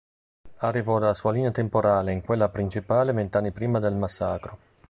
Arrivò 0.61 0.97
dalla 0.97 1.13
sua 1.13 1.31
linea 1.31 1.51
temporale 1.51 2.11
in 2.11 2.21
quella 2.23 2.49
principale 2.49 3.13
vent'anni 3.13 3.51
prima 3.51 3.77
del 3.77 3.93
Massacro. 3.95 4.57